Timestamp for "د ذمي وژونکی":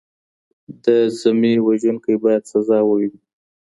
0.83-2.15